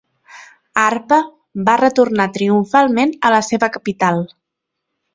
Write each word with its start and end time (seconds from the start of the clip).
Arpa 0.83 1.19
va 1.69 1.77
retornar 1.83 2.29
triomfalment 2.39 3.17
a 3.31 3.35
la 3.37 3.45
seva 3.53 3.73
capital. 3.79 4.29